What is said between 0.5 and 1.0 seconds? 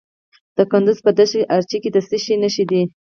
د کندز